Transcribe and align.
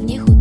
в 0.00 0.04
них 0.04 0.22
утонуть 0.22 0.39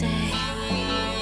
say. 0.00 1.19